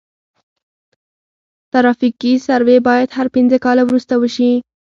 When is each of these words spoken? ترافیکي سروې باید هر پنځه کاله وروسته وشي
ترافیکي 1.73 2.33
سروې 2.47 2.77
باید 2.87 3.09
هر 3.17 3.27
پنځه 3.35 3.57
کاله 3.65 3.83
وروسته 3.85 4.13
وشي 4.17 4.51